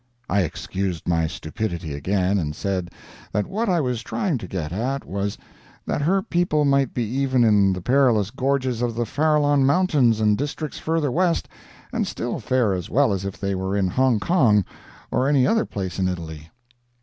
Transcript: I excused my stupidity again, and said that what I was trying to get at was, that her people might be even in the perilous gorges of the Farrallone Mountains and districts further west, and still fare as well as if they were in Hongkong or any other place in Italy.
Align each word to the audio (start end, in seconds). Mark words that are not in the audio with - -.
I 0.27 0.41
excused 0.41 1.07
my 1.07 1.27
stupidity 1.27 1.93
again, 1.93 2.39
and 2.39 2.55
said 2.55 2.89
that 3.31 3.45
what 3.45 3.69
I 3.69 3.79
was 3.79 4.01
trying 4.01 4.39
to 4.39 4.47
get 4.47 4.73
at 4.73 5.05
was, 5.05 5.37
that 5.85 6.01
her 6.01 6.23
people 6.23 6.65
might 6.65 6.91
be 6.91 7.03
even 7.03 7.43
in 7.43 7.71
the 7.71 7.83
perilous 7.83 8.31
gorges 8.31 8.81
of 8.81 8.95
the 8.95 9.05
Farrallone 9.05 9.63
Mountains 9.63 10.19
and 10.19 10.35
districts 10.35 10.79
further 10.79 11.11
west, 11.11 11.47
and 11.93 12.07
still 12.07 12.39
fare 12.39 12.73
as 12.73 12.89
well 12.89 13.13
as 13.13 13.25
if 13.25 13.39
they 13.39 13.53
were 13.53 13.77
in 13.77 13.89
Hongkong 13.91 14.65
or 15.11 15.29
any 15.29 15.45
other 15.45 15.65
place 15.65 15.99
in 15.99 16.07
Italy. 16.07 16.49